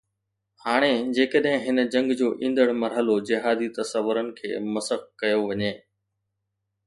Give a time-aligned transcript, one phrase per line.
[0.63, 5.71] هاڻي جيڪڏهن هن جنگ جو ايندڙ مرحلو جهادي تصورن کي مسخ ڪيو وڃي